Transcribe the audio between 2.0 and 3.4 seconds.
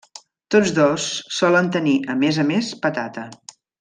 a més a més, patata.